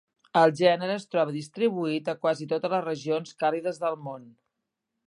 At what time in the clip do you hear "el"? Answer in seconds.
0.39-0.53